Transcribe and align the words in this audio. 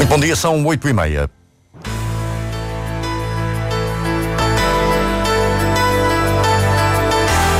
Muito 0.00 0.08
bom 0.08 0.18
dia, 0.18 0.34
são 0.34 0.64
oito 0.64 0.88
e 0.88 0.94
meia. 0.94 1.28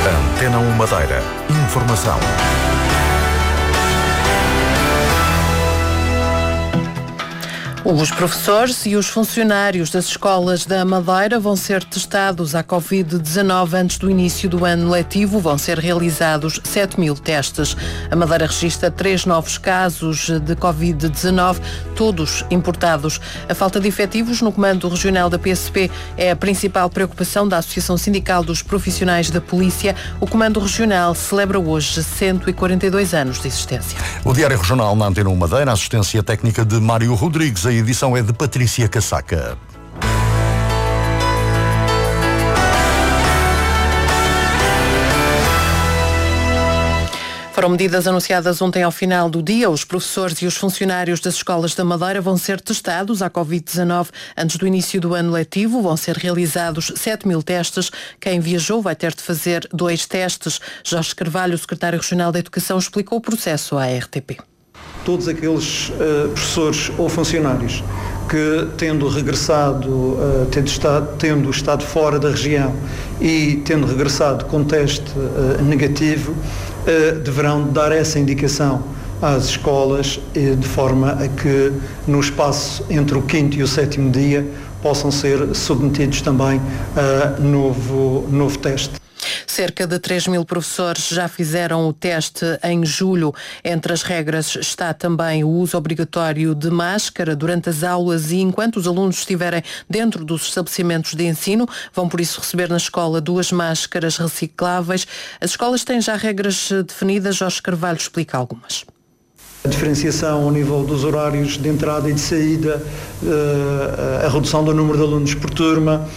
Antena 0.06 0.58
1 0.58 0.70
Madeira. 0.70 1.22
Informação. 1.50 2.18
Os 7.82 8.10
professores 8.10 8.84
e 8.84 8.94
os 8.94 9.08
funcionários 9.08 9.88
das 9.90 10.04
escolas 10.04 10.66
da 10.66 10.84
Madeira 10.84 11.40
vão 11.40 11.56
ser 11.56 11.82
testados 11.82 12.54
à 12.54 12.62
Covid-19 12.62 13.72
antes 13.72 13.96
do 13.96 14.10
início 14.10 14.50
do 14.50 14.66
ano 14.66 14.90
letivo. 14.90 15.40
Vão 15.40 15.56
ser 15.56 15.78
realizados 15.78 16.60
7 16.62 17.00
mil 17.00 17.14
testes. 17.14 17.74
A 18.10 18.14
Madeira 18.14 18.46
registra 18.46 18.90
três 18.90 19.24
novos 19.24 19.56
casos 19.56 20.28
de 20.28 20.54
Covid-19, 20.56 21.56
todos 21.96 22.44
importados. 22.50 23.18
A 23.48 23.54
falta 23.54 23.80
de 23.80 23.88
efetivos 23.88 24.42
no 24.42 24.52
comando 24.52 24.86
regional 24.86 25.30
da 25.30 25.38
PSP 25.38 25.90
é 26.18 26.30
a 26.30 26.36
principal 26.36 26.90
preocupação 26.90 27.48
da 27.48 27.58
Associação 27.58 27.96
Sindical 27.96 28.44
dos 28.44 28.60
Profissionais 28.60 29.30
da 29.30 29.40
Polícia. 29.40 29.96
O 30.20 30.26
comando 30.26 30.60
regional 30.60 31.14
celebra 31.14 31.58
hoje 31.58 32.02
142 32.02 33.14
anos 33.14 33.40
de 33.40 33.48
existência. 33.48 33.98
O 34.22 34.34
Diário 34.34 34.58
Regional 34.58 34.94
na 34.94 35.06
Antena 35.06 35.30
1 35.30 35.36
Madeira, 35.36 35.72
assistência 35.72 36.22
técnica 36.22 36.62
de 36.62 36.78
Mário 36.78 37.14
Rodrigues. 37.14 37.69
A 37.70 37.72
edição 37.72 38.16
é 38.16 38.20
de 38.20 38.32
Patrícia 38.32 38.88
Casaca. 38.88 39.56
Foram 47.52 47.68
medidas 47.68 48.08
anunciadas 48.08 48.60
ontem 48.60 48.82
ao 48.82 48.90
final 48.90 49.30
do 49.30 49.40
dia. 49.40 49.70
Os 49.70 49.84
professores 49.84 50.42
e 50.42 50.46
os 50.46 50.56
funcionários 50.56 51.20
das 51.20 51.34
escolas 51.34 51.72
da 51.76 51.84
Madeira 51.84 52.20
vão 52.20 52.36
ser 52.36 52.60
testados 52.60 53.22
à 53.22 53.30
Covid-19 53.30 54.08
antes 54.36 54.56
do 54.56 54.66
início 54.66 55.00
do 55.00 55.14
ano 55.14 55.30
letivo. 55.30 55.80
Vão 55.80 55.96
ser 55.96 56.16
realizados 56.16 56.92
7 56.96 57.28
mil 57.28 57.40
testes. 57.40 57.88
Quem 58.18 58.40
viajou 58.40 58.82
vai 58.82 58.96
ter 58.96 59.14
de 59.14 59.22
fazer 59.22 59.68
dois 59.72 60.06
testes. 60.06 60.60
Jorge 60.82 61.14
Carvalho, 61.14 61.56
secretário 61.56 62.00
regional 62.00 62.32
da 62.32 62.40
Educação, 62.40 62.76
explicou 62.78 63.18
o 63.18 63.22
processo 63.22 63.78
à 63.78 63.86
RTP. 63.86 64.49
Todos 65.10 65.26
aqueles 65.26 65.88
uh, 65.88 66.28
professores 66.28 66.92
ou 66.96 67.08
funcionários 67.08 67.82
que, 68.28 68.68
tendo 68.76 69.08
regressado, 69.08 69.88
uh, 69.90 70.46
tendo, 70.52 70.68
estado, 70.68 71.08
tendo 71.18 71.50
estado 71.50 71.82
fora 71.82 72.16
da 72.16 72.28
região 72.30 72.72
e 73.20 73.60
tendo 73.64 73.88
regressado 73.88 74.44
com 74.44 74.62
teste 74.62 75.10
uh, 75.18 75.60
negativo, 75.64 76.32
deverão 77.24 77.66
dar 77.72 77.90
essa 77.90 78.20
indicação 78.20 78.84
às 79.20 79.46
escolas 79.46 80.20
de 80.32 80.68
forma 80.68 81.10
a 81.10 81.26
que 81.26 81.72
no 82.06 82.20
espaço 82.20 82.84
entre 82.88 83.18
o 83.18 83.22
quinto 83.22 83.56
e 83.56 83.64
o 83.64 83.66
sétimo 83.66 84.10
dia 84.10 84.46
possam 84.80 85.10
ser 85.10 85.54
submetidos 85.56 86.22
também 86.22 86.60
a 86.96 87.40
novo, 87.40 88.28
novo 88.30 88.56
teste. 88.58 89.00
Cerca 89.50 89.84
de 89.84 89.98
3 89.98 90.28
mil 90.28 90.44
professores 90.44 91.08
já 91.08 91.26
fizeram 91.26 91.88
o 91.88 91.92
teste 91.92 92.46
em 92.62 92.86
julho. 92.86 93.34
Entre 93.64 93.92
as 93.92 94.02
regras 94.02 94.54
está 94.54 94.94
também 94.94 95.42
o 95.42 95.48
uso 95.48 95.76
obrigatório 95.76 96.54
de 96.54 96.70
máscara 96.70 97.34
durante 97.34 97.68
as 97.68 97.82
aulas 97.82 98.30
e 98.30 98.36
enquanto 98.36 98.76
os 98.76 98.86
alunos 98.86 99.18
estiverem 99.18 99.60
dentro 99.88 100.24
dos 100.24 100.46
estabelecimentos 100.46 101.14
de 101.14 101.26
ensino. 101.26 101.68
Vão, 101.92 102.08
por 102.08 102.20
isso, 102.20 102.40
receber 102.40 102.68
na 102.68 102.76
escola 102.76 103.20
duas 103.20 103.50
máscaras 103.50 104.18
recicláveis. 104.18 105.04
As 105.40 105.50
escolas 105.50 105.82
têm 105.82 106.00
já 106.00 106.14
regras 106.14 106.70
definidas. 106.86 107.34
Jorge 107.34 107.60
Carvalho 107.60 107.98
explica 107.98 108.38
algumas. 108.38 108.84
A 109.64 109.68
diferenciação 109.68 110.44
ao 110.44 110.50
nível 110.52 110.84
dos 110.84 111.02
horários 111.02 111.58
de 111.58 111.68
entrada 111.68 112.08
e 112.08 112.14
de 112.14 112.20
saída, 112.20 112.82
eh, 113.22 114.26
a 114.26 114.28
redução 114.28 114.64
do 114.64 114.72
número 114.72 114.96
de 114.96 115.04
alunos 115.04 115.34
por 115.34 115.50
turma, 115.50 116.08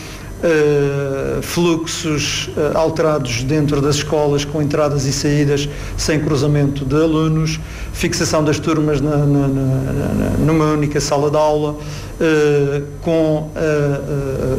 Uh, 0.43 1.41
fluxos 1.41 2.49
uh, 2.57 2.77
alterados 2.77 3.43
dentro 3.43 3.79
das 3.79 3.95
escolas 3.95 4.43
com 4.43 4.61
entradas 4.61 5.05
e 5.05 5.13
saídas 5.13 5.69
sem 5.95 6.19
cruzamento 6.19 6.83
de 6.83 6.95
alunos, 6.95 7.61
fixação 7.93 8.43
das 8.43 8.59
turmas 8.59 8.99
na, 8.99 9.19
na, 9.19 9.47
na, 9.47 10.29
numa 10.39 10.65
única 10.65 10.99
sala 10.99 11.31
de 11.31 11.37
aula, 11.37 11.71
uh, 11.71 12.83
com 13.01 13.49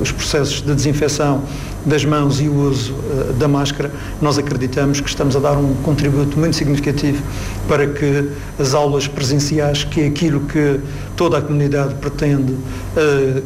os 0.01 0.11
processos 0.11 0.63
de 0.63 0.75
desinfecção 0.75 1.43
das 1.85 2.03
mãos 2.03 2.41
e 2.41 2.49
o 2.49 2.63
uso 2.63 2.95
da 3.39 3.47
máscara, 3.47 3.91
nós 4.23 4.39
acreditamos 4.39 5.03
que 5.03 5.09
estamos 5.11 5.37
a 5.37 5.39
dar 5.39 5.59
um 5.59 5.75
contributo 5.83 6.39
muito 6.39 6.57
significativo 6.57 7.23
para 7.69 7.87
que 7.87 8.31
as 8.59 8.73
aulas 8.73 9.07
presenciais, 9.07 9.85
que 9.85 10.01
é 10.01 10.07
aquilo 10.07 10.41
que 10.41 10.81
toda 11.15 11.37
a 11.37 11.43
comunidade 11.43 11.95
pretende 11.97 12.55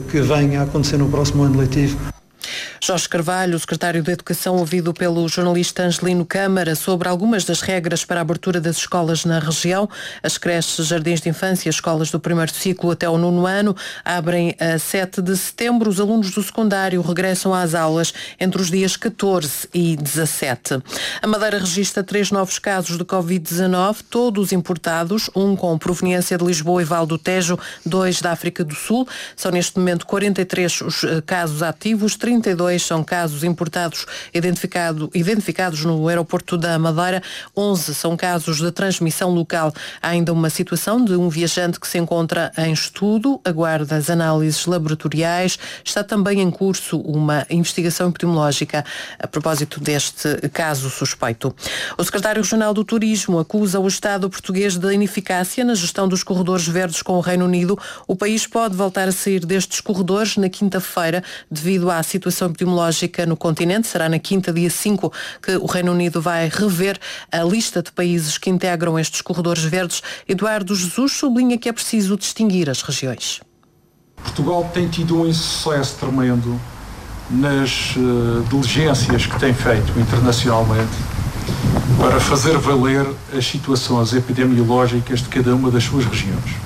que 0.09 0.21
venha 0.21 0.61
a 0.61 0.63
acontecer 0.63 0.99
no 0.99 1.09
próximo 1.09 1.43
ano 1.43 1.59
letivo, 1.59 1.99
Jorge 2.81 3.09
Carvalho, 3.09 3.59
secretário 3.59 4.03
de 4.03 4.13
Educação, 4.13 4.57
ouvido 4.57 4.95
pelo 4.95 5.29
jornalista 5.29 5.83
Angelino 5.83 6.25
Câmara 6.25 6.77
sobre 6.77 7.09
algumas 7.09 7.45
das 7.45 7.61
regras 7.61 8.05
para 8.05 8.21
a 8.21 8.23
abertura 8.23 8.61
das 8.61 8.77
escolas 8.77 9.25
na 9.25 9.41
região. 9.41 9.89
As 10.23 10.39
creches, 10.39 10.87
jardins 10.87 11.21
de 11.21 11.29
infância, 11.29 11.69
escolas 11.69 12.11
do 12.11 12.21
primeiro 12.21 12.53
ciclo 12.55 12.93
até 12.93 13.09
o 13.09 13.19
nono 13.19 13.47
ano 13.47 13.77
abrem 14.05 14.55
a 14.61 14.79
7 14.79 15.21
de 15.21 15.37
setembro. 15.37 15.91
Os 15.91 15.99
alunos 15.99 16.31
do 16.31 16.43
secundário 16.43 17.03
regressam 17.03 17.53
às 17.53 17.75
aulas 17.75 18.15
entre 18.39 18.63
os 18.63 18.71
dias 18.71 18.97
14 18.97 19.69
e 19.75 19.97
17. 19.97 20.81
A 21.21 21.27
Madeira 21.27 21.59
registra 21.59 22.05
três 22.05 22.31
novos 22.31 22.61
casos 22.61 22.97
de 22.97 23.05
Covid-19, 23.05 23.99
todos 24.09 24.53
importados, 24.53 25.29
um 25.35 25.57
com 25.57 25.77
proveniência 25.77 26.39
de 26.39 26.45
Lisboa 26.45 26.81
e 26.81 26.85
Val 26.85 27.07
do 27.07 27.19
Tejo, 27.19 27.59
dois 27.85 28.21
da 28.21 28.31
África 28.31 28.63
do 28.63 28.75
Sul. 28.75 29.07
São 29.35 29.51
neste 29.51 29.77
momento 29.79 30.07
43 30.07 30.81
os 30.83 31.05
eh, 31.05 31.21
casos 31.27 31.63
ativos, 31.63 32.15
32 32.17 32.68
dois 32.69 32.83
são 32.83 33.03
casos 33.03 33.45
importados 33.45 34.05
identificado, 34.35 35.11
identificados 35.15 35.85
no 35.87 36.07
aeroporto 36.07 36.59
da 36.59 36.79
Madeira. 36.79 37.23
11 37.57 37.95
são 37.95 38.15
casos 38.15 38.59
de 38.59 38.71
transmissão 38.71 39.31
local. 39.31 39.73
Há 40.03 40.09
ainda 40.09 40.35
uma 40.35 40.51
situação 40.51 41.03
de 41.03 41.15
um 41.15 41.31
viajante 41.31 41.81
que 41.81 41.89
se 41.89 41.97
encontra 41.97 42.53
em 42.59 42.71
estudo, 42.71 43.41
aguarda 43.43 43.97
as 43.97 44.11
análises 44.11 44.67
laboratoriais. 44.67 45.59
Está 45.83 46.05
também 46.05 46.43
em 46.43 46.51
curso 46.51 46.99
uma 47.01 47.47
investigação 47.49 48.11
epidemiológica 48.11 48.85
a 49.19 49.27
propósito 49.27 49.81
deste 49.81 50.37
caso 50.53 50.91
suspeito. 50.91 51.55
O 51.97 52.05
secretário 52.05 52.43
regional 52.43 52.75
do 52.75 52.85
Turismo 52.85 53.39
acusa 53.39 53.81
o 53.81 53.89
Estado 53.89 54.29
português 54.29 54.77
da 54.77 54.93
ineficácia 54.93 55.65
na 55.65 55.75
gestão 55.75 56.07
dos 56.07 56.23
corredores 56.23 56.69
verdes 56.69 57.01
com 57.01 57.15
o 57.15 57.21
Reino 57.21 57.47
Unido. 57.47 57.79
O 58.07 58.15
país 58.15 58.47
pode 58.47 58.77
voltar 58.77 59.09
a 59.09 59.13
sair 59.13 59.47
destes 59.47 59.81
corredores 59.81 60.37
na 60.37 60.51
quinta-feira 60.51 61.25
devido 61.51 61.91
à 61.91 62.03
situação 62.03 62.53
epidemiológica 62.59 63.25
no 63.25 63.37
continente. 63.37 63.87
Será 63.87 64.09
na 64.09 64.19
quinta, 64.19 64.53
dia 64.53 64.69
5, 64.69 65.13
que 65.41 65.57
o 65.57 65.67
Reino 65.67 65.93
Unido 65.93 66.21
vai 66.21 66.49
rever 66.49 66.99
a 67.31 67.43
lista 67.45 67.83
de 67.83 67.93
países 67.93 68.37
que 68.37 68.51
integram 68.51 68.99
estes 68.99 69.21
corredores 69.21 69.63
verdes. 69.63 70.03
Eduardo 70.29 70.75
Jesus 70.75 71.13
sublinha 71.13 71.57
que 71.57 71.69
é 71.69 71.73
preciso 71.73 72.17
distinguir 72.17 72.69
as 72.69 72.83
regiões. 72.83 73.41
Portugal 74.17 74.69
tem 74.75 74.89
tido 74.89 75.23
um 75.23 75.27
insucesso 75.29 75.97
tremendo 75.99 76.61
nas 77.31 77.95
uh, 77.97 78.43
diligências 78.49 79.27
que 79.27 79.39
tem 79.39 79.55
feito 79.55 79.99
internacionalmente 79.99 80.97
para 81.99 82.19
fazer 82.19 82.57
valer 82.59 83.07
as 83.37 83.47
situações 83.47 84.13
epidemiológicas 84.13 85.21
de 85.21 85.29
cada 85.29 85.55
uma 85.55 85.71
das 85.71 85.85
suas 85.85 86.05
regiões. 86.05 86.57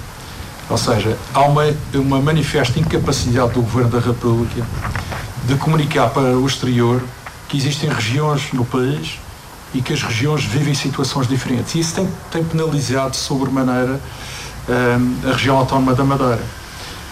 Ou 0.70 0.78
seja, 0.78 1.18
há 1.34 1.42
uma, 1.42 1.64
uma 1.94 2.20
manifesta 2.20 2.78
incapacidade 2.78 3.52
do 3.52 3.62
Governo 3.62 3.90
da 3.90 3.98
República 3.98 4.64
de 5.44 5.56
comunicar 5.56 6.10
para 6.10 6.36
o 6.36 6.46
exterior 6.46 7.02
que 7.48 7.56
existem 7.56 7.90
regiões 7.90 8.52
no 8.52 8.64
país 8.64 9.18
e 9.74 9.80
que 9.80 9.92
as 9.92 10.02
regiões 10.02 10.44
vivem 10.44 10.74
situações 10.74 11.26
diferentes. 11.26 11.74
E 11.74 11.80
isso 11.80 11.94
tem, 11.94 12.08
tem 12.30 12.44
penalizado 12.44 13.16
sobremaneira 13.16 14.00
um, 14.68 15.28
a 15.28 15.32
região 15.32 15.56
autónoma 15.56 15.94
da 15.94 16.04
Madeira. 16.04 16.42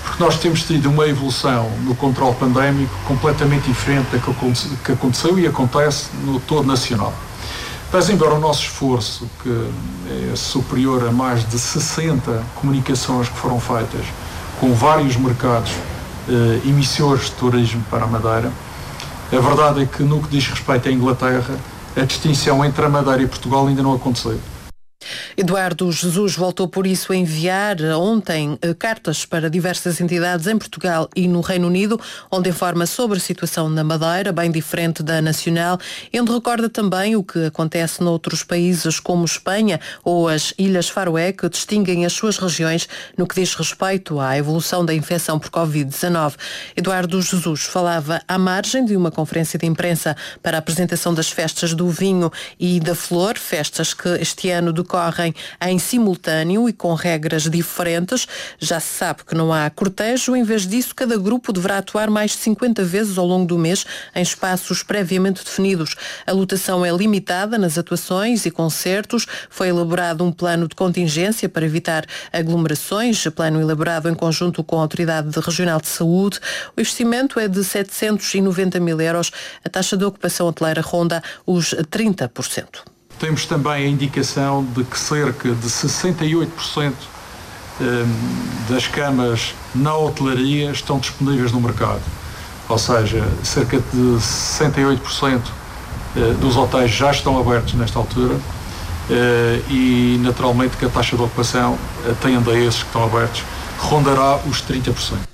Porque 0.05 0.23
nós 0.23 0.39
temos 0.39 0.63
tido 0.63 0.91
uma 0.91 1.07
evolução 1.07 1.71
no 1.85 1.95
controle 1.95 2.35
pandémico 2.37 2.95
completamente 3.07 3.67
diferente 3.67 4.09
da 4.11 4.19
que, 4.19 4.93
aconteceu 4.93 5.39
e 5.39 5.47
acontece 5.47 6.09
no 6.25 6.41
todo 6.41 6.67
nacional. 6.67 7.13
Mas, 7.93 8.09
embora 8.09 8.35
o 8.35 8.41
nosso 8.41 8.63
esforço, 8.63 9.29
que 9.43 9.71
é 10.33 10.37
superior 10.37 11.07
a 11.09 11.11
mais 11.11 11.47
de 11.49 11.59
60 11.59 12.43
comunicações 12.55 13.29
que 13.29 13.37
foram 13.37 13.59
feitas 13.61 14.07
com 14.61 14.73
vários 14.75 15.17
mercados 15.17 15.73
uh, 16.31 16.69
emissores 16.69 17.27
de 17.27 17.33
turismo 17.33 17.85
para 17.91 18.05
a 18.05 18.07
Madeira. 18.07 18.51
A 19.33 19.41
verdade 19.41 19.83
é 19.83 19.87
que 19.87 20.03
no 20.03 20.21
que 20.21 20.29
diz 20.29 20.49
respeito 20.49 20.89
à 20.89 20.93
Inglaterra, 20.93 21.57
a 21.97 22.01
distinção 22.01 22.65
entre 22.65 22.85
a 22.85 22.89
Madeira 22.89 23.23
e 23.23 23.27
Portugal 23.27 23.67
ainda 23.67 23.83
não 23.83 23.95
aconteceu. 23.95 24.39
Eduardo 25.37 25.91
Jesus 25.93 26.35
voltou 26.35 26.67
por 26.67 26.87
isso 26.87 27.13
a 27.13 27.17
enviar 27.17 27.81
ontem 27.97 28.59
eh, 28.61 28.75
cartas 28.75 29.25
para 29.25 29.49
diversas 29.49 30.01
entidades 30.01 30.47
em 30.47 30.59
Portugal 30.59 31.09
e 31.15 31.29
no 31.29 31.41
Reino 31.41 31.69
Unido, 31.69 32.01
onde 32.31 32.51
informa 32.51 32.85
sobre 32.85 33.19
a 33.19 33.21
situação 33.21 33.69
na 33.69 33.85
Madeira, 33.85 34.33
bem 34.33 34.51
diferente 34.51 35.03
da 35.03 35.23
nacional, 35.23 35.79
e 36.13 36.21
onde 36.21 36.33
recorda 36.33 36.69
também 36.69 37.15
o 37.15 37.23
que 37.23 37.47
acontece 37.47 38.03
noutros 38.03 38.43
países 38.43 38.99
como 38.99 39.25
Espanha 39.25 39.81
ou 40.05 40.29
as 40.29 40.53
Ilhas 40.59 40.89
Faroé, 40.89 41.33
que 41.33 41.49
distinguem 41.49 42.05
as 42.05 42.13
suas 42.13 42.37
regiões 42.37 42.89
no 43.17 43.27
que 43.27 43.37
diz 43.37 43.55
respeito 43.55 44.19
à 44.19 44.37
evolução 44.37 44.85
da 44.85 44.93
infecção 44.93 45.39
por 45.39 45.51
Covid-19. 45.51 46.35
Eduardo 46.77 47.23
Jesus 47.23 47.63
falava 47.63 48.21
à 48.27 48.37
margem 48.37 48.85
de 48.85 48.97
uma 48.97 49.11
conferência 49.11 49.59
de 49.59 49.67
imprensa 49.67 50.17
para 50.43 50.59
a 50.59 50.61
apresentação 50.61 51.15
das 51.15 51.31
festas 51.31 51.73
do 51.73 51.89
vinho 51.89 52.33
e 52.59 52.81
da 52.81 52.95
flor, 52.95 53.39
festas 53.39 53.95
que 53.95 54.09
este 54.21 54.51
ano 54.51 54.73
decorrem 54.73 55.20
em 55.27 55.79
simultâneo 55.79 56.69
e 56.69 56.73
com 56.73 56.95
regras 56.95 57.45
diferentes. 57.45 58.27
Já 58.59 58.81
se 58.81 58.99
sabe 58.99 59.25
que 59.25 59.35
não 59.35 59.53
há 59.53 59.69
cortejo, 59.71 60.35
em 60.37 60.43
vez 60.43 60.67
disso, 60.67 60.95
cada 60.95 61.17
grupo 61.17 61.53
deverá 61.53 61.79
atuar 61.79 62.11
mais 62.11 62.33
de 62.33 62.39
50 62.39 62.85
vezes 62.85 63.19
ao 63.19 63.27
longo 63.27 63.47
do 63.47 63.59
mês 63.59 63.85
em 64.15 64.23
espaços 64.23 64.83
previamente 64.83 65.45
definidos. 65.45 65.97
A 66.27 66.33
lotação 66.33 66.85
é 66.85 66.91
limitada 66.91 67.59
nas 67.59 67.79
atuações 67.79 68.47
e 68.47 68.51
concertos. 68.51 69.27
Foi 69.49 69.69
elaborado 69.69 70.25
um 70.25 70.33
plano 70.33 70.69
de 70.69 70.75
contingência 70.75 71.49
para 71.49 71.65
evitar 71.65 72.05
aglomerações, 72.33 73.27
plano 73.35 73.61
elaborado 73.61 74.09
em 74.09 74.15
conjunto 74.15 74.63
com 74.63 74.79
a 74.79 74.83
Autoridade 74.83 75.39
Regional 75.41 75.81
de 75.81 75.89
Saúde. 75.89 76.41
O 76.77 76.81
investimento 76.81 77.39
é 77.39 77.49
de 77.49 77.63
790 77.63 78.81
mil 78.81 79.01
euros. 79.01 79.31
A 79.65 79.69
taxa 79.69 79.97
de 79.97 80.05
ocupação 80.05 80.47
hoteleira 80.47 80.81
ronda 80.81 81.23
os 81.47 81.75
30%. 81.75 83.00
Temos 83.21 83.45
também 83.45 83.85
a 83.85 83.87
indicação 83.87 84.65
de 84.65 84.83
que 84.83 84.99
cerca 84.99 85.51
de 85.51 85.69
68% 85.69 86.93
hum, 87.79 88.07
das 88.67 88.87
camas 88.87 89.55
na 89.75 89.95
hotelaria 89.95 90.71
estão 90.71 90.99
disponíveis 90.99 91.53
no 91.53 91.61
mercado. 91.61 92.01
Ou 92.67 92.79
seja, 92.79 93.23
cerca 93.43 93.79
de 93.79 94.17
68% 94.19 95.43
eh, 96.17 96.35
dos 96.41 96.57
hotéis 96.57 96.91
já 96.93 97.11
estão 97.11 97.39
abertos 97.39 97.75
nesta 97.75 97.99
altura 97.99 98.37
eh, 99.11 99.61
e 99.69 100.19
naturalmente 100.23 100.79
que 100.79 100.87
a 100.87 100.89
taxa 100.89 101.15
de 101.15 101.23
ocupação, 101.23 101.77
atendendo 102.11 102.51
a 102.51 102.59
esses 102.59 102.81
que 102.81 102.87
estão 102.87 103.05
abertos, 103.05 103.43
rondará 103.79 104.37
os 104.47 104.63
30%. 104.63 105.30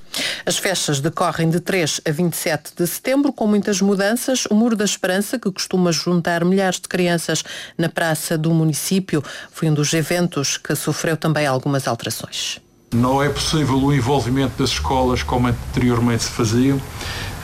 As 0.47 0.59
festas 0.59 1.01
decorrem 1.01 1.51
de 1.51 1.59
3 1.59 2.03
a 2.07 2.13
27 2.13 2.71
de 2.77 2.87
setembro, 2.87 3.33
com 3.33 3.49
muitas 3.49 3.81
mudanças. 3.81 4.47
O 4.47 4.55
Muro 4.55 4.77
da 4.77 4.85
Esperança, 4.85 5.41
que 5.41 5.51
costuma 5.51 5.91
juntar 5.91 6.45
milhares 6.45 6.79
de 6.79 6.87
crianças 6.87 7.43
na 7.77 7.89
praça 7.89 8.39
do 8.39 8.55
município, 8.55 9.25
foi 9.51 9.69
um 9.69 9.75
dos 9.75 9.93
eventos 9.93 10.57
que 10.57 10.77
sofreu 10.77 11.17
também 11.17 11.49
algumas 11.49 11.89
alterações. 11.89 12.61
Não 12.95 13.21
é 13.21 13.29
possível 13.29 13.77
o 13.77 13.93
envolvimento 13.93 14.63
das 14.63 14.71
escolas 14.71 15.21
como 15.25 15.49
anteriormente 15.49 16.23
se 16.23 16.31
fazia, 16.31 16.77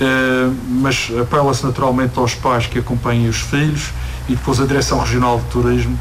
eh, 0.00 0.50
mas 0.68 1.10
apela-se 1.20 1.66
naturalmente 1.66 2.16
aos 2.20 2.36
pais 2.36 2.68
que 2.68 2.78
acompanhem 2.78 3.28
os 3.28 3.40
filhos 3.40 3.90
e 4.28 4.36
depois 4.36 4.60
a 4.60 4.64
Direção 4.64 5.00
Regional 5.00 5.40
de 5.40 5.46
Turismo 5.46 5.98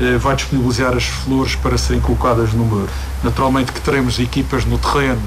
eh, 0.00 0.16
vai 0.16 0.36
disponibilizar 0.36 0.94
as 0.94 1.06
flores 1.06 1.56
para 1.56 1.76
serem 1.76 2.00
colocadas 2.00 2.52
no 2.52 2.64
muro. 2.64 2.88
Naturalmente 3.24 3.72
que 3.72 3.80
teremos 3.80 4.20
equipas 4.20 4.64
no 4.64 4.78
terreno 4.78 5.20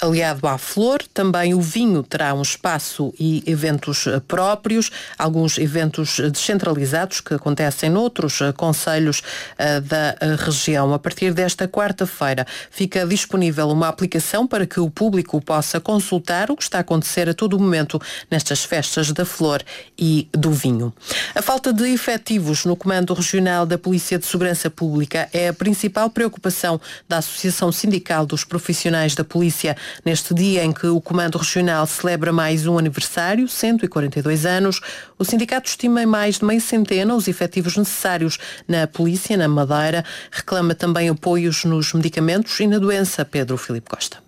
Aliado 0.00 0.46
à 0.46 0.58
flor, 0.58 1.02
também 1.12 1.54
o 1.54 1.60
vinho 1.60 2.02
terá 2.02 2.34
um 2.34 2.42
espaço 2.42 3.12
e 3.18 3.42
eventos 3.46 4.06
eh, 4.06 4.20
próprios, 4.20 4.90
alguns 5.18 5.58
eventos 5.58 6.20
descentralizados 6.20 7.20
que 7.20 7.34
acontecem 7.34 7.90
noutros 7.90 8.40
eh, 8.40 8.52
conselhos 8.52 9.22
eh, 9.58 9.80
da 9.80 10.16
região. 10.44 10.92
A 10.92 10.98
partir 10.98 11.32
desta 11.32 11.66
quarta-feira 11.66 12.46
fica 12.70 13.06
disponível 13.06 13.68
uma 13.70 13.88
aplicação 13.88 14.46
para 14.46 14.66
que 14.66 14.78
o 14.78 14.90
público 14.90 15.40
possa 15.40 15.80
consultar 15.80 16.50
o 16.50 16.56
que 16.56 16.62
está 16.62 16.78
a 16.78 16.80
acontecer 16.82 17.28
a 17.28 17.34
todo 17.34 17.58
momento 17.58 18.00
nestas 18.30 18.64
festas 18.64 19.12
da 19.12 19.24
flor 19.24 19.62
e 19.98 20.28
do 20.32 20.52
vinho. 20.52 20.92
A 21.34 21.42
falta 21.42 21.72
de 21.72 21.88
efetivos 21.88 22.64
no 22.64 22.76
Comando 22.76 23.14
Regional 23.14 23.66
da 23.66 23.78
Polícia 23.78 24.18
de 24.18 24.26
Segurança 24.26 24.70
Pública 24.70 25.28
é 25.32 25.48
a 25.48 25.52
principal 25.52 26.10
preocupação 26.10 26.80
da 27.08 27.18
Associação 27.18 27.72
Sindical 27.72 28.26
dos 28.26 28.44
Profissionais 28.44 29.14
da 29.14 29.24
Polícia 29.24 29.55
Neste 30.04 30.34
dia 30.34 30.64
em 30.64 30.72
que 30.72 30.86
o 30.86 31.00
Comando 31.00 31.38
Regional 31.38 31.86
celebra 31.86 32.32
mais 32.32 32.66
um 32.66 32.78
aniversário, 32.78 33.48
142 33.48 34.44
anos, 34.44 34.80
o 35.18 35.24
sindicato 35.24 35.68
estima 35.68 36.02
em 36.02 36.06
mais 36.06 36.38
de 36.38 36.44
meia 36.44 36.60
centena 36.60 37.14
os 37.14 37.28
efetivos 37.28 37.76
necessários 37.76 38.38
na 38.68 38.86
polícia, 38.86 39.36
na 39.36 39.48
Madeira. 39.48 40.04
Reclama 40.30 40.74
também 40.74 41.08
apoios 41.08 41.64
nos 41.64 41.92
medicamentos 41.92 42.58
e 42.60 42.66
na 42.66 42.78
doença. 42.78 43.24
Pedro 43.24 43.56
Filipe 43.56 43.88
Costa. 43.88 44.26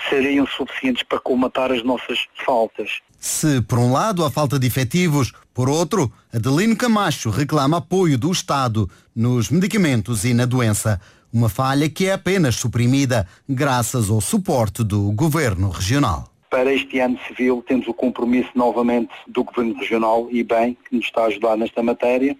seriam 0.08 0.46
suficientes 0.46 1.02
para 1.02 1.18
colmatar 1.18 1.72
as 1.72 1.82
nossas 1.82 2.28
faltas. 2.44 3.00
Se, 3.18 3.60
por 3.62 3.80
um 3.80 3.92
lado, 3.92 4.24
há 4.24 4.30
falta 4.30 4.56
de 4.58 4.66
efetivos, 4.68 5.32
por 5.52 5.68
outro, 5.68 6.12
Adelino 6.32 6.76
Camacho 6.76 7.30
reclama 7.30 7.78
apoio 7.78 8.16
do 8.16 8.30
Estado 8.30 8.88
nos 9.14 9.50
medicamentos 9.50 10.24
e 10.24 10.32
na 10.32 10.44
doença. 10.44 11.00
Uma 11.32 11.50
falha 11.50 11.90
que 11.90 12.06
é 12.06 12.12
apenas 12.12 12.54
suprimida 12.56 13.26
graças 13.46 14.08
ao 14.08 14.20
suporte 14.20 14.82
do 14.82 15.12
Governo 15.12 15.68
Regional. 15.68 16.24
Para 16.48 16.72
este 16.72 16.98
ano 17.00 17.18
civil 17.26 17.62
temos 17.66 17.86
o 17.86 17.92
compromisso 17.92 18.48
novamente 18.54 19.12
do 19.26 19.44
Governo 19.44 19.74
Regional 19.78 20.28
e 20.30 20.42
bem, 20.42 20.76
que 20.88 20.96
nos 20.96 21.04
está 21.04 21.22
a 21.22 21.26
ajudar 21.26 21.58
nesta 21.58 21.82
matéria, 21.82 22.34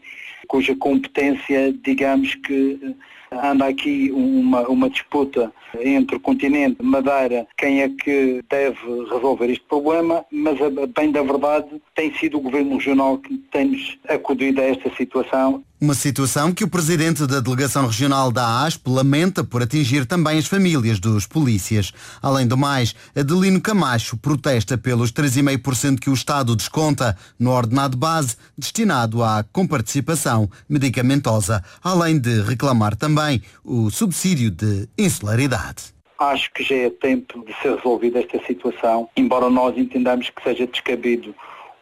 cuja 0.46 0.74
competência, 0.74 1.70
digamos 1.84 2.34
que 2.36 2.96
anda 3.30 3.66
aqui 3.66 4.10
uma, 4.10 4.62
uma 4.62 4.88
disputa 4.88 5.52
entre 5.80 6.16
o 6.16 6.20
continente 6.20 6.82
Madeira, 6.82 7.46
quem 7.58 7.82
é 7.82 7.90
que 7.90 8.42
deve 8.48 8.78
resolver 9.10 9.50
este 9.50 9.64
problema, 9.68 10.24
mas 10.32 10.56
bem 10.96 11.12
da 11.12 11.22
verdade 11.22 11.68
tem 11.94 12.14
sido 12.14 12.38
o 12.38 12.40
Governo 12.40 12.76
Regional 12.76 13.18
que 13.18 13.36
tem-nos 13.52 13.98
acudido 14.08 14.62
a 14.62 14.64
esta 14.64 14.90
situação 14.96 15.62
uma 15.80 15.94
situação 15.94 16.52
que 16.52 16.64
o 16.64 16.68
presidente 16.68 17.26
da 17.26 17.40
delegação 17.40 17.86
regional 17.86 18.32
da 18.32 18.64
ASP 18.64 18.88
lamenta 18.88 19.44
por 19.44 19.62
atingir 19.62 20.06
também 20.06 20.38
as 20.38 20.46
famílias 20.46 20.98
dos 20.98 21.26
polícias. 21.26 21.92
Além 22.20 22.46
do 22.46 22.56
mais, 22.56 22.94
Adelino 23.16 23.60
Camacho 23.60 24.16
protesta 24.16 24.76
pelos 24.76 25.12
3,5% 25.12 26.00
que 26.00 26.10
o 26.10 26.14
Estado 26.14 26.56
desconta 26.56 27.16
no 27.38 27.50
ordenado 27.50 27.96
base 27.96 28.36
destinado 28.56 29.22
à 29.22 29.44
comparticipação 29.52 30.50
medicamentosa, 30.68 31.62
além 31.82 32.18
de 32.18 32.42
reclamar 32.42 32.96
também 32.96 33.40
o 33.64 33.90
subsídio 33.90 34.50
de 34.50 34.88
insularidade. 34.98 35.94
Acho 36.18 36.52
que 36.52 36.64
já 36.64 36.74
é 36.74 36.90
tempo 36.90 37.44
de 37.44 37.54
ser 37.62 37.76
resolvida 37.76 38.18
esta 38.18 38.44
situação, 38.44 39.08
embora 39.16 39.48
nós 39.48 39.78
entendamos 39.78 40.28
que 40.30 40.42
seja 40.42 40.66
descabido 40.66 41.32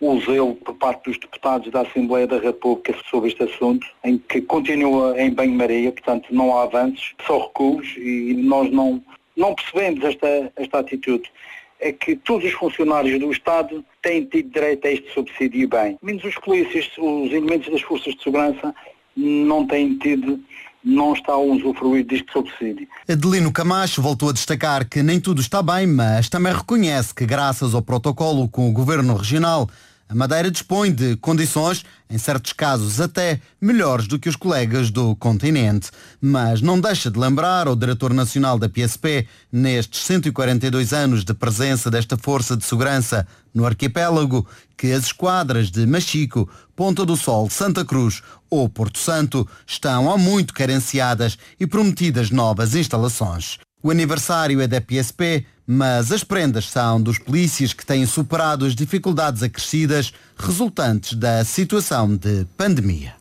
o 0.01 0.21
zelo 0.21 0.55
por 0.57 0.75
parte 0.75 1.11
dos 1.11 1.19
deputados 1.19 1.71
da 1.71 1.83
Assembleia 1.83 2.27
da 2.27 2.39
República 2.39 2.95
sobre 3.11 3.31
este 3.31 3.43
assunto, 3.43 3.87
em 4.05 4.19
que 4.19 4.41
continua 4.43 5.21
em 5.21 5.33
banho-maria, 5.33 5.93
portanto 5.93 6.27
não 6.31 6.57
há 6.57 6.65
avanços, 6.65 7.15
só 7.27 7.39
recuos 7.39 7.95
e 7.97 8.35
nós 8.35 8.71
não, 8.71 9.03
não 9.37 9.55
percebemos 9.55 10.05
esta, 10.05 10.53
esta 10.57 10.79
atitude. 10.79 11.31
É 11.79 11.93
que 11.93 12.17
todos 12.17 12.47
os 12.47 12.53
funcionários 12.53 13.21
do 13.21 13.31
Estado 13.31 13.85
têm 14.01 14.25
tido 14.25 14.51
direito 14.51 14.87
a 14.87 14.93
este 14.93 15.13
subsídio 15.13 15.69
bem, 15.69 15.99
menos 16.03 16.25
os 16.25 16.35
polícias, 16.37 16.91
os 16.97 17.31
elementos 17.31 17.71
das 17.71 17.83
forças 17.83 18.15
de 18.15 18.23
segurança 18.23 18.75
não 19.15 19.67
têm 19.67 19.97
tido 19.99 20.41
não 20.87 21.13
está 21.15 21.33
a 21.33 21.39
usufruir 21.39 22.07
deste 22.07 22.33
subsídio. 22.33 22.87
Adelino 23.09 23.51
Camacho 23.51 24.01
voltou 24.01 24.29
a 24.31 24.33
destacar 24.33 24.89
que 24.89 25.03
nem 25.03 25.19
tudo 25.19 25.41
está 25.41 25.61
bem, 25.61 25.85
mas 25.85 26.29
também 26.29 26.55
reconhece 26.55 27.13
que 27.13 27.27
graças 27.27 27.75
ao 27.75 27.83
protocolo 27.83 28.49
com 28.49 28.69
o 28.69 28.73
Governo 28.73 29.17
Regional, 29.17 29.69
a 30.09 30.15
Madeira 30.15 30.53
dispõe 30.53 30.93
de 30.93 31.17
condições, 31.17 31.85
em 32.09 32.17
certos 32.17 32.53
casos 32.53 33.01
até 33.01 33.41
melhores 33.61 34.07
do 34.07 34.21
que 34.21 34.29
os 34.29 34.37
colegas 34.37 34.89
do 34.89 35.17
continente. 35.17 35.91
Mas 36.21 36.61
não 36.61 36.81
deixa 36.81 37.11
de 37.11 37.19
lembrar 37.19 37.67
o 37.67 37.75
diretor 37.75 38.15
nacional 38.15 38.57
da 38.57 38.69
PSP, 38.69 39.27
nestes 39.51 40.05
142 40.05 40.93
anos 40.93 41.25
de 41.25 41.35
presença 41.35 41.91
desta 41.91 42.17
força 42.17 42.57
de 42.57 42.65
segurança 42.65 43.27
no 43.53 43.67
arquipélago, 43.67 44.47
que 44.77 44.93
as 44.93 45.07
esquadras 45.07 45.73
de 45.73 45.85
Machico, 45.87 46.49
Ponta 46.77 47.05
do 47.05 47.17
Sol, 47.17 47.51
Santa 47.51 47.85
Cruz 47.85 48.23
ou 48.49 48.69
Porto 48.69 49.01
Santo 49.01 49.49
estão 49.67 50.09
há 50.09 50.17
muito 50.17 50.55
carenciadas 50.55 51.37
e 51.59 51.67
prometidas 51.67 52.31
novas 52.31 52.77
instalações. 52.77 53.59
O 53.83 53.91
aniversário 53.91 54.61
é 54.61 54.69
da 54.69 54.81
PSP, 54.81 55.47
mas 55.67 56.13
as 56.13 56.23
prendas 56.23 56.69
são 56.69 57.03
dos 57.03 57.19
polícias 57.19 57.73
que 57.73 57.85
têm 57.85 58.07
superado 58.07 58.65
as 58.65 58.75
dificuldades 58.75 59.43
acrescidas 59.43 60.13
resultantes 60.39 61.15
da 61.15 61.45
situação 61.45 62.17
de 62.17 62.47
pandemia. 62.57 63.15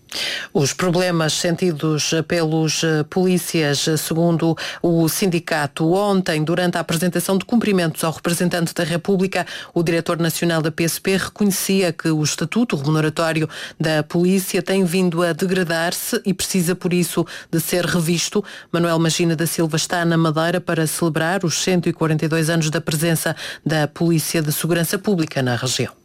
Os 0.58 0.72
problemas 0.72 1.34
sentidos 1.34 2.14
pelos 2.30 2.82
eh, 2.82 3.04
polícias, 3.04 3.90
eh, 3.90 3.98
segundo 3.98 4.56
o 4.82 5.10
sindicato, 5.10 5.92
ontem, 5.92 6.46
durante 6.46 6.78
a 6.78 6.80
apresentação 6.80 7.38
de 7.38 7.44
cumprimentos 7.44 8.06
ao 8.06 8.14
representante 8.14 8.74
da 8.74 8.86
República, 8.86 9.46
o 9.74 9.84
diretor 9.84 10.18
nacional 10.18 10.62
da 10.62 10.72
PSP 10.72 11.18
reconhecia 11.18 11.92
que 11.92 12.08
o 12.08 12.24
estatuto 12.24 12.78
remuneratório 12.78 13.50
da 13.78 14.02
polícia 14.02 14.62
tem 14.62 14.86
vindo 14.86 15.24
a 15.24 15.34
degradar-se 15.34 16.22
e 16.26 16.34
precisa, 16.34 16.74
por 16.74 16.94
isso, 16.94 17.28
de 17.52 17.60
ser 17.60 17.84
revisto. 17.84 18.42
Manuel 18.72 18.98
Magina 18.98 19.36
da 19.36 19.46
Silva 19.46 19.76
está 19.76 20.06
na 20.06 20.16
Madeira 20.16 20.62
para 20.62 20.88
celebrar 20.88 21.44
os 21.44 21.62
142 21.62 22.50
anos 22.50 22.70
da 22.70 22.80
presença 22.80 23.36
da 23.66 23.90
Polícia 23.90 24.42
de 24.42 24.54
Segurança 24.54 24.98
Pública 24.98 25.42
na 25.42 25.58
região. 25.58 26.05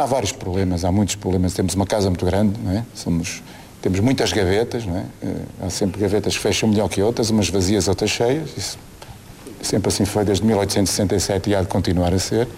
Há 0.00 0.06
vários 0.06 0.32
problemas, 0.32 0.82
há 0.82 0.90
muitos 0.90 1.14
problemas. 1.14 1.52
Temos 1.52 1.74
uma 1.74 1.86
casa 1.86 2.08
muito 2.08 2.24
grande, 2.24 2.58
não 2.58 2.72
é? 2.72 2.82
Somos, 2.94 3.42
temos 3.82 4.00
muitas 4.00 4.32
gavetas, 4.32 4.86
não 4.86 4.96
é? 4.96 5.04
Eh, 5.22 5.42
há 5.60 5.68
sempre 5.68 6.00
gavetas 6.00 6.34
que 6.34 6.42
fecham 6.42 6.70
melhor 6.70 6.88
que 6.88 7.02
outras, 7.02 7.28
umas 7.28 7.50
vazias, 7.50 7.86
outras 7.86 8.08
cheias. 8.08 8.48
Isso 8.56 8.78
sempre 9.60 9.88
assim 9.88 10.06
foi 10.06 10.24
desde 10.24 10.42
1867 10.46 11.50
e 11.50 11.54
há 11.54 11.60
de 11.60 11.68
continuar 11.68 12.14
a 12.14 12.18
ser. 12.18 12.48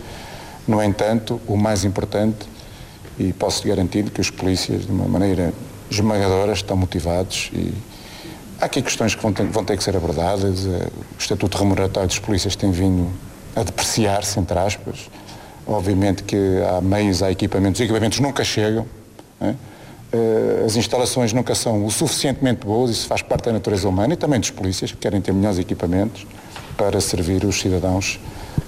No 0.69 0.81
entanto, 0.81 1.41
o 1.49 1.57
mais 1.57 1.85
importante, 1.85 2.47
e 3.19 3.33
posso 3.33 3.67
garantir 3.67 4.09
que 4.11 4.21
os 4.21 4.31
polícias, 4.31 4.87
de 4.87 4.93
uma 4.93 5.09
maneira 5.09 5.53
esmagadora, 5.91 6.53
estão 6.53 6.77
motivados 6.77 7.51
e 7.53 7.75
há 8.61 8.67
aqui 8.67 8.83
questões 8.83 9.17
que 9.17 9.23
vão 9.23 9.33
ter, 9.33 9.47
vão 9.47 9.65
ter 9.65 9.77
que 9.77 9.83
ser 9.83 9.97
abordadas. 9.97 10.65
Eh, 10.65 10.89
o 11.19 11.19
Estatuto 11.19 11.59
Remuneratório 11.59 12.07
dos 12.07 12.21
Polícias 12.21 12.55
tem 12.55 12.71
vindo 12.71 13.11
a 13.57 13.65
depreciar-se, 13.65 14.39
entre 14.39 14.57
aspas. 14.57 15.11
Obviamente 15.67 16.23
que 16.25 16.37
há 16.69 16.81
meios, 16.81 17.23
há 17.23 17.31
equipamentos, 17.31 17.81
os 17.81 17.85
equipamentos 17.85 18.21
nunca 18.21 18.43
chegam, 18.45 18.87
é? 19.41 19.55
as 20.67 20.77
instalações 20.77 21.33
nunca 21.33 21.55
são 21.55 21.87
o 21.87 21.91
suficientemente 21.91 22.67
boas, 22.67 22.91
isso 22.91 23.07
faz 23.07 23.23
parte 23.23 23.47
da 23.47 23.53
natureza 23.53 23.89
humana 23.89 24.13
e 24.15 24.17
também 24.17 24.39
dos 24.39 24.51
polícias, 24.51 24.93
que 24.93 24.99
querem 24.99 25.21
ter 25.21 25.33
melhores 25.33 25.59
equipamentos 25.59 26.27
para 26.77 27.01
servir 27.01 27.45
os 27.45 27.59
cidadãos 27.59 28.21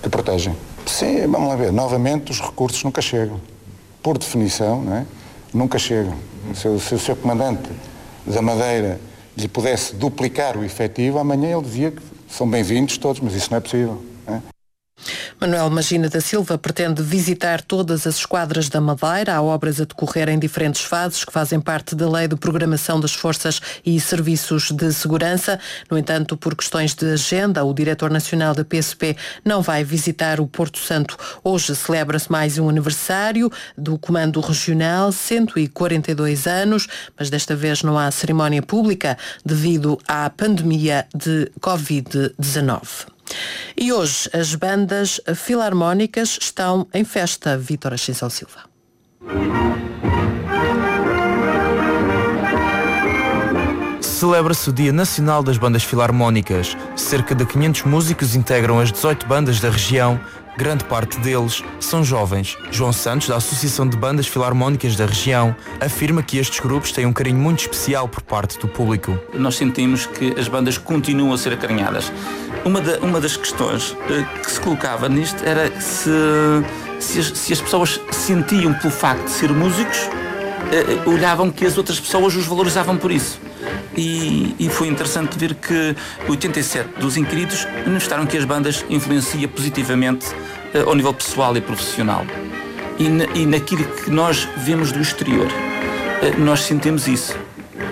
que 0.02 0.08
protegem. 0.08 0.54
Sim, 0.86 1.26
vamos 1.26 1.48
lá 1.48 1.56
ver, 1.56 1.72
novamente 1.72 2.30
os 2.30 2.40
recursos 2.40 2.82
nunca 2.82 3.02
chegam. 3.02 3.40
Por 4.02 4.16
definição, 4.18 4.82
não 4.82 4.96
é? 4.96 5.06
nunca 5.52 5.78
chegam. 5.78 6.14
Se, 6.54 6.68
o 6.68 6.98
seu 6.98 7.16
comandante 7.16 7.70
da 8.26 8.42
Madeira 8.42 9.00
lhe 9.36 9.48
pudesse 9.48 9.94
duplicar 9.94 10.56
o 10.56 10.64
efetivo, 10.64 11.18
amanhã 11.18 11.56
ele 11.56 11.62
dizia 11.62 11.90
que 11.90 12.02
são 12.28 12.48
bem-vindos 12.48 12.98
todos, 12.98 13.20
mas 13.20 13.34
isso 13.34 13.50
não 13.50 13.58
é 13.58 13.60
possível. 13.60 14.02
Manuel 15.40 15.68
Magina 15.68 16.08
da 16.08 16.20
Silva 16.20 16.56
pretende 16.56 17.02
visitar 17.02 17.60
todas 17.60 18.06
as 18.06 18.16
esquadras 18.16 18.68
da 18.68 18.80
Madeira. 18.80 19.34
Há 19.34 19.42
obras 19.42 19.80
a 19.80 19.84
decorrer 19.84 20.28
em 20.28 20.38
diferentes 20.38 20.82
fases 20.82 21.24
que 21.24 21.32
fazem 21.32 21.60
parte 21.60 21.94
da 21.94 22.08
Lei 22.08 22.28
de 22.28 22.36
Programação 22.36 23.00
das 23.00 23.14
Forças 23.14 23.60
e 23.84 24.00
Serviços 24.00 24.70
de 24.70 24.92
Segurança. 24.92 25.58
No 25.90 25.98
entanto, 25.98 26.36
por 26.36 26.54
questões 26.54 26.94
de 26.94 27.12
agenda, 27.12 27.64
o 27.64 27.74
diretor 27.74 28.10
nacional 28.10 28.54
da 28.54 28.64
PSP 28.64 29.16
não 29.44 29.60
vai 29.60 29.82
visitar 29.82 30.40
o 30.40 30.46
Porto 30.46 30.78
Santo. 30.78 31.16
Hoje 31.42 31.74
celebra-se 31.74 32.30
mais 32.30 32.56
um 32.58 32.68
aniversário 32.68 33.50
do 33.76 33.98
Comando 33.98 34.40
Regional, 34.40 35.10
142 35.10 36.46
anos, 36.46 36.86
mas 37.18 37.28
desta 37.28 37.56
vez 37.56 37.82
não 37.82 37.98
há 37.98 38.10
cerimónia 38.10 38.62
pública 38.62 39.18
devido 39.44 39.98
à 40.06 40.30
pandemia 40.30 41.06
de 41.14 41.50
Covid-19. 41.60 43.13
E 43.84 43.92
hoje 43.92 44.30
as 44.32 44.54
bandas 44.54 45.20
filarmónicas 45.34 46.38
estão 46.40 46.88
em 46.94 47.04
festa. 47.04 47.58
Vítor 47.58 47.92
Ascensão 47.92 48.30
Silva. 48.30 48.60
Celebra-se 54.00 54.70
o 54.70 54.72
Dia 54.72 54.90
Nacional 54.90 55.42
das 55.42 55.58
Bandas 55.58 55.84
Filarmónicas. 55.84 56.74
Cerca 56.96 57.34
de 57.34 57.44
500 57.44 57.82
músicos 57.82 58.34
integram 58.34 58.80
as 58.80 58.90
18 58.90 59.26
bandas 59.26 59.60
da 59.60 59.68
região. 59.68 60.18
Grande 60.56 60.84
parte 60.84 61.18
deles 61.18 61.64
são 61.80 62.04
jovens. 62.04 62.56
João 62.70 62.92
Santos, 62.92 63.28
da 63.28 63.36
Associação 63.36 63.88
de 63.88 63.96
Bandas 63.96 64.28
Filarmónicas 64.28 64.94
da 64.94 65.04
região, 65.04 65.54
afirma 65.80 66.22
que 66.22 66.38
estes 66.38 66.60
grupos 66.60 66.92
têm 66.92 67.06
um 67.06 67.12
carinho 67.12 67.38
muito 67.38 67.60
especial 67.60 68.08
por 68.08 68.22
parte 68.22 68.56
do 68.60 68.68
público. 68.68 69.18
Nós 69.34 69.56
sentimos 69.56 70.06
que 70.06 70.32
as 70.38 70.46
bandas 70.46 70.78
continuam 70.78 71.32
a 71.32 71.38
ser 71.38 71.52
acarinhadas. 71.52 72.12
Uma, 72.64 72.80
da, 72.80 72.98
uma 73.00 73.20
das 73.20 73.36
questões 73.36 73.90
uh, 73.90 74.40
que 74.42 74.50
se 74.50 74.60
colocava 74.60 75.08
nisto 75.08 75.44
era 75.44 75.68
se, 75.80 76.10
se, 77.00 77.18
as, 77.18 77.26
se 77.26 77.52
as 77.52 77.60
pessoas 77.60 78.00
sentiam 78.12 78.72
pelo 78.74 78.92
facto 78.92 79.24
de 79.24 79.30
ser 79.30 79.52
músicos, 79.52 79.98
uh, 79.98 81.10
olhavam 81.10 81.50
que 81.50 81.66
as 81.66 81.76
outras 81.76 81.98
pessoas 81.98 82.36
os 82.36 82.46
valorizavam 82.46 82.96
por 82.96 83.10
isso. 83.10 83.40
E, 83.96 84.56
e, 84.58 84.68
foi 84.68 84.88
interessante 84.88 85.38
ver 85.38 85.54
que 85.54 85.94
87 86.28 86.98
dos 86.98 87.16
inquiridos 87.16 87.64
manifestaram 87.86 88.26
que 88.26 88.36
as 88.36 88.44
bandas 88.44 88.84
influenciam 88.90 89.48
positivamente 89.50 90.26
uh, 90.74 90.88
ao 90.88 90.94
nível 90.96 91.14
pessoal 91.14 91.56
e 91.56 91.60
profissional. 91.60 92.26
E, 92.98 93.08
na, 93.08 93.24
e 93.26 93.46
naquilo 93.46 93.84
que 93.84 94.10
nós 94.10 94.48
vemos 94.56 94.90
do 94.90 95.00
exterior, 95.00 95.46
uh, 95.46 96.40
nós 96.40 96.60
sentimos 96.60 97.06
isso 97.06 97.38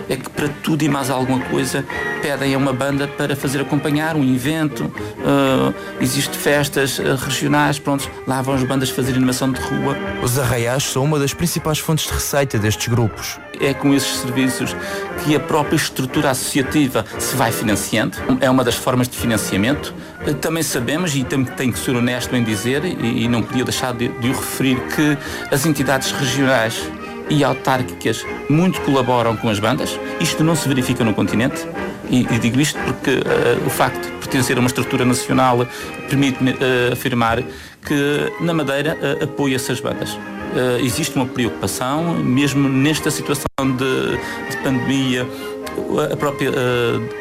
é 0.09 0.17
que 0.17 0.29
para 0.31 0.49
tudo 0.49 0.83
e 0.83 0.89
mais 0.89 1.11
alguma 1.11 1.41
coisa 1.47 1.85
pedem 2.21 2.55
a 2.55 2.59
uma 2.59 2.73
banda 2.73 3.09
para 3.09 3.35
fazer 3.35 3.61
acompanhar 3.61 4.15
um 4.15 4.23
evento, 4.23 4.85
uh, 4.85 5.75
existe 6.01 6.37
festas 6.37 6.99
uh, 6.99 7.17
regionais, 7.17 7.79
pronto, 7.79 8.09
lá 8.27 8.41
vão 8.41 8.55
as 8.55 8.63
bandas 8.63 8.91
fazer 8.91 9.15
animação 9.15 9.51
de 9.51 9.61
rua. 9.61 9.97
Os 10.23 10.39
arraiais 10.39 10.85
são 10.85 11.05
uma 11.05 11.19
das 11.19 11.35
principais 11.35 11.79
fontes 11.79 12.07
de 12.07 12.13
receita 12.13 12.59
destes 12.59 12.87
grupos. 12.87 13.41
É 13.61 13.75
com 13.75 13.93
esses 13.93 14.17
serviços 14.19 14.75
que 15.25 15.35
a 15.35 15.41
própria 15.41 15.77
estrutura 15.77 16.31
associativa 16.31 17.05
se 17.19 17.35
vai 17.37 17.53
financiando, 17.53 18.17
é 18.41 18.49
uma 18.49 18.65
das 18.65 18.77
formas 18.77 19.09
de 19.09 19.17
financiamento. 19.17 19.93
Uh, 20.27 20.35
também 20.35 20.63
sabemos, 20.63 21.15
e 21.17 21.25
tenho 21.25 21.73
que 21.73 21.79
ser 21.79 21.97
honesto 21.97 22.35
em 22.37 22.45
dizer, 22.45 22.85
e, 22.85 23.25
e 23.25 23.29
não 23.29 23.43
podia 23.43 23.65
deixar 23.65 23.93
de, 23.93 24.09
de 24.09 24.29
o 24.29 24.33
referir, 24.33 24.81
que 24.95 25.19
as 25.53 25.67
entidades 25.67 26.13
regionais 26.13 26.81
e 27.33 27.43
autárquicas 27.43 28.27
muito 28.49 28.81
colaboram 28.83 29.35
com 29.37 29.49
as 29.49 29.59
bandas. 29.59 29.99
Isto 30.21 30.45
não 30.45 30.55
se 30.55 30.69
verifica 30.69 31.03
no 31.03 31.15
continente. 31.15 31.67
E, 32.11 32.27
e 32.31 32.39
digo 32.39 32.61
isto 32.61 32.79
porque 32.81 33.11
uh, 33.11 33.67
o 33.67 33.71
facto 33.71 34.05
de 34.05 34.13
pertencer 34.19 34.57
a 34.59 34.61
uma 34.61 34.67
estrutura 34.67 35.05
nacional 35.05 35.67
permite-me 36.09 36.51
uh, 36.51 36.93
afirmar 36.93 37.43
que 37.87 38.33
na 38.41 38.53
Madeira 38.53 38.99
uh, 39.01 39.25
apoia-se 39.25 39.73
as 39.73 39.81
bandas. 39.81 40.19
existe 40.85 41.17
uma 41.17 41.25
preocupação, 41.25 42.15
mesmo 42.23 42.69
nesta 42.69 43.11
situação 43.11 43.47
de, 43.61 44.19
de 44.51 44.57
pandemia, 44.63 45.27
a 46.13 46.17
própria 46.17 46.53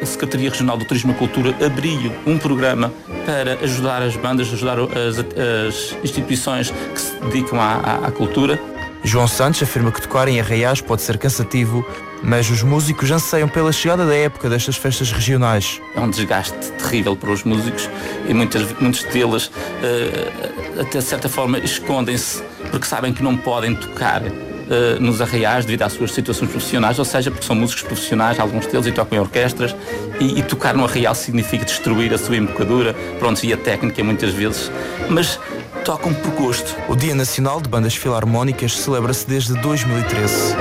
Secretaria 0.04 0.50
Regional 0.50 0.76
do 0.76 0.84
Turismo 0.84 1.12
e 1.12 1.14
Cultura 1.14 1.56
abriu 1.64 2.12
um 2.26 2.36
programa 2.36 2.92
para 3.24 3.54
ajudar 3.64 4.02
as 4.02 4.14
bandas, 4.14 4.52
ajudar 4.52 4.76
as, 4.78 5.18
as 5.18 5.96
instituições 6.04 6.70
que 6.70 7.00
se 7.00 7.18
dedicam 7.20 7.58
à, 7.58 7.76
à, 7.76 8.08
à 8.08 8.10
cultura 8.10 8.60
João 9.04 9.26
Santos 9.26 9.62
afirma 9.62 9.90
que 9.90 10.00
tocar 10.00 10.28
em 10.28 10.40
arraiais 10.40 10.80
pode 10.80 11.02
ser 11.02 11.18
cansativo, 11.18 11.84
mas 12.22 12.48
os 12.50 12.62
músicos 12.62 13.10
anseiam 13.10 13.48
pela 13.48 13.72
chegada 13.72 14.06
da 14.06 14.14
época 14.14 14.48
destas 14.48 14.76
festas 14.76 15.10
regionais. 15.10 15.80
É 15.94 16.00
um 16.00 16.08
desgaste 16.08 16.56
terrível 16.78 17.16
para 17.16 17.30
os 17.30 17.42
músicos 17.42 17.90
e 18.28 18.32
muitas, 18.32 18.72
muitos 18.78 19.02
deles, 19.04 19.46
uh, 19.46 20.80
até 20.80 20.98
de 20.98 21.04
certa 21.04 21.28
forma, 21.28 21.58
escondem-se 21.58 22.42
porque 22.70 22.86
sabem 22.86 23.12
que 23.12 23.22
não 23.22 23.36
podem 23.36 23.74
tocar 23.74 24.22
Uh, 24.62 24.98
nos 25.02 25.20
arraiais 25.20 25.66
devido 25.66 25.82
às 25.82 25.92
suas 25.92 26.12
situações 26.12 26.48
profissionais, 26.48 26.98
ou 26.98 27.04
seja, 27.04 27.30
porque 27.30 27.44
são 27.44 27.54
músicos 27.54 27.82
profissionais, 27.82 28.38
alguns 28.38 28.64
deles, 28.66 28.86
e 28.86 28.92
tocam 28.92 29.18
em 29.18 29.20
orquestras, 29.20 29.74
e, 30.18 30.38
e 30.38 30.42
tocar 30.42 30.72
no 30.74 30.84
arraial 30.84 31.14
significa 31.14 31.64
destruir 31.64 32.14
a 32.14 32.16
sua 32.16 32.36
embocadura, 32.36 32.94
pronto, 33.18 33.44
e 33.44 33.52
a 33.52 33.56
técnica 33.56 34.02
muitas 34.02 34.32
vezes, 34.32 34.70
mas 35.10 35.38
tocam 35.84 36.14
por 36.14 36.30
gosto. 36.32 36.76
O 36.88 36.94
Dia 36.94 37.14
Nacional 37.14 37.60
de 37.60 37.68
Bandas 37.68 37.96
Filarmónicas 37.96 38.76
celebra-se 38.76 39.26
desde 39.26 39.54
2013. 39.60 40.54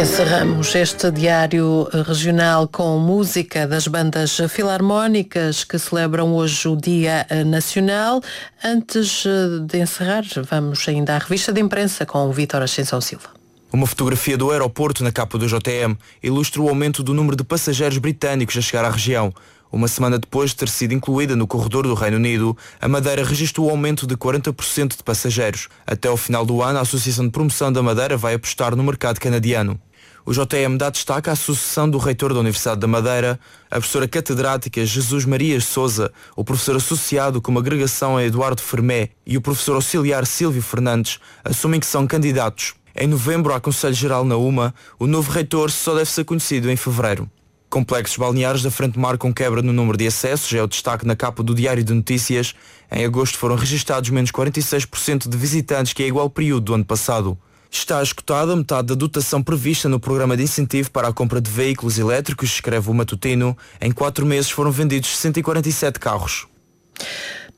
Encerramos 0.00 0.76
este 0.76 1.10
diário 1.10 1.88
regional 2.06 2.68
com 2.68 2.98
música 2.98 3.66
das 3.66 3.88
bandas 3.88 4.40
filarmónicas 4.48 5.64
que 5.64 5.76
celebram 5.76 6.32
hoje 6.32 6.68
o 6.68 6.76
Dia 6.76 7.26
Nacional. 7.44 8.22
Antes 8.62 9.24
de 9.66 9.80
encerrar, 9.80 10.24
vamos 10.48 10.86
ainda 10.88 11.16
à 11.16 11.18
revista 11.18 11.52
de 11.52 11.60
imprensa 11.60 12.06
com 12.06 12.28
o 12.28 12.32
Vítor 12.32 12.62
Ascensão 12.62 13.00
Silva. 13.00 13.30
Uma 13.72 13.86
fotografia 13.86 14.38
do 14.38 14.50
aeroporto 14.50 15.02
na 15.02 15.10
capa 15.10 15.36
do 15.36 15.46
JTM 15.46 15.98
ilustra 16.22 16.62
o 16.62 16.68
aumento 16.68 17.02
do 17.02 17.12
número 17.12 17.36
de 17.36 17.44
passageiros 17.44 17.98
britânicos 17.98 18.56
a 18.56 18.60
chegar 18.60 18.84
à 18.84 18.90
região. 18.90 19.34
Uma 19.70 19.86
semana 19.86 20.18
depois 20.18 20.50
de 20.50 20.56
ter 20.56 20.68
sido 20.68 20.94
incluída 20.94 21.36
no 21.36 21.46
corredor 21.46 21.86
do 21.86 21.94
Reino 21.94 22.16
Unido, 22.16 22.56
a 22.80 22.88
Madeira 22.88 23.22
registrou 23.22 23.66
o 23.66 23.70
aumento 23.70 24.06
de 24.06 24.16
40% 24.16 24.96
de 24.96 25.02
passageiros. 25.02 25.68
Até 25.86 26.08
ao 26.08 26.16
final 26.16 26.46
do 26.46 26.62
ano, 26.62 26.78
a 26.78 26.82
Associação 26.82 27.26
de 27.26 27.30
Promoção 27.30 27.70
da 27.70 27.82
Madeira 27.82 28.16
vai 28.16 28.34
apostar 28.34 28.74
no 28.74 28.82
mercado 28.82 29.20
canadiano. 29.20 29.78
O 30.24 30.32
JTM 30.32 30.76
dá 30.76 30.90
destaque 30.90 31.30
à 31.30 31.36
sucessão 31.36 31.88
do 31.88 31.96
reitor 31.96 32.34
da 32.34 32.40
Universidade 32.40 32.80
da 32.80 32.86
Madeira, 32.86 33.40
a 33.70 33.76
professora 33.76 34.06
catedrática 34.06 34.84
Jesus 34.84 35.24
Marias 35.24 35.64
Souza, 35.64 36.12
o 36.36 36.44
professor 36.44 36.76
associado 36.76 37.40
como 37.40 37.58
agregação 37.58 38.16
a 38.16 38.24
Eduardo 38.24 38.60
Fermé 38.60 39.10
e 39.26 39.38
o 39.38 39.40
professor 39.40 39.74
auxiliar 39.76 40.26
Silvio 40.26 40.62
Fernandes 40.62 41.18
assumem 41.42 41.80
que 41.80 41.86
são 41.86 42.06
candidatos. 42.06 42.74
Em 42.94 43.06
novembro, 43.06 43.54
ao 43.54 43.60
Conselho 43.60 43.94
Geral 43.94 44.24
na 44.24 44.36
UMA, 44.36 44.74
o 44.98 45.06
novo 45.06 45.30
reitor 45.30 45.70
só 45.70 45.94
deve 45.94 46.10
ser 46.10 46.24
conhecido 46.24 46.70
em 46.70 46.76
fevereiro. 46.76 47.30
Complexos 47.70 48.16
balneares 48.16 48.62
da 48.62 48.70
frente 48.70 48.98
marcam 48.98 49.30
quebra 49.30 49.60
no 49.60 49.74
número 49.74 49.98
de 49.98 50.06
acessos, 50.06 50.50
é 50.54 50.62
o 50.62 50.66
destaque 50.66 51.06
na 51.06 51.14
capa 51.14 51.42
do 51.42 51.54
Diário 51.54 51.84
de 51.84 51.92
Notícias. 51.92 52.54
Em 52.90 53.04
agosto 53.04 53.36
foram 53.36 53.56
registados 53.56 54.08
menos 54.08 54.32
46% 54.32 55.28
de 55.28 55.36
visitantes, 55.36 55.92
que 55.92 56.02
é 56.02 56.06
igual 56.06 56.24
ao 56.24 56.30
período 56.30 56.64
do 56.64 56.74
ano 56.74 56.84
passado. 56.84 57.36
Está 57.70 58.02
escutada 58.02 58.56
metade 58.56 58.88
da 58.88 58.94
dotação 58.94 59.42
prevista 59.42 59.86
no 59.86 60.00
programa 60.00 60.34
de 60.34 60.44
incentivo 60.44 60.90
para 60.90 61.08
a 61.08 61.12
compra 61.12 61.42
de 61.42 61.50
veículos 61.50 61.98
elétricos, 61.98 62.48
escreve 62.48 62.88
o 62.88 62.94
Matutino. 62.94 63.54
Em 63.78 63.92
quatro 63.92 64.24
meses 64.24 64.50
foram 64.50 64.70
vendidos 64.70 65.14
147 65.18 66.00
carros. 66.00 66.46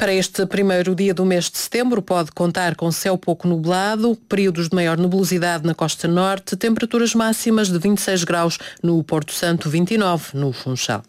Para 0.01 0.15
este 0.15 0.47
primeiro 0.47 0.95
dia 0.95 1.13
do 1.13 1.27
mês 1.27 1.51
de 1.51 1.59
setembro 1.59 2.01
pode 2.01 2.33
contar 2.33 2.75
com 2.75 2.91
céu 2.91 3.19
pouco 3.19 3.47
nublado, 3.47 4.17
períodos 4.31 4.71
de 4.71 4.75
maior 4.75 4.97
nebulosidade 4.97 5.67
na 5.67 5.75
costa 5.75 6.09
norte, 6.09 6.57
temperaturas 6.57 7.15
máximas 7.15 7.69
de 7.69 7.79
26 7.79 8.25
graus 8.25 8.59
no 8.83 9.05
Porto 9.05 9.35
Santo, 9.35 9.69
29 9.69 10.29
no 10.33 10.55
Funchal. 10.55 11.03